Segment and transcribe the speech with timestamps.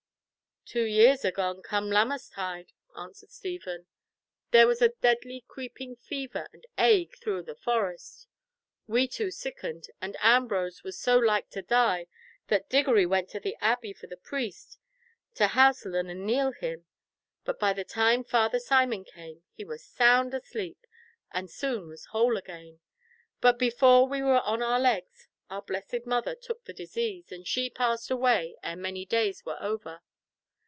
[0.63, 3.87] "Two years agone come Lammastide," answered Stephen.
[4.51, 8.27] "There was a deadly creeping fever and ague through the Forest.
[8.87, 12.07] We two sickened, and Ambrose was so like to die
[12.47, 14.77] that Diggory went to the abbey for the priest
[15.35, 16.85] to housel and anneal him,
[17.43, 20.87] but by the time Father Simon came he was sound asleep,
[21.33, 22.79] and soon was whole again.
[23.41, 27.69] But before we were on our legs, our blessed mother took the disease, and she
[27.69, 29.99] passed away ere many days were over.